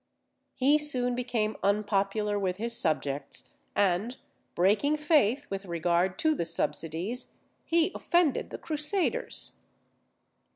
[0.55, 4.17] He soon became unpopular with his subjects; and
[4.55, 9.61] breaking faith with regard to the subsidies, he offended the Crusaders.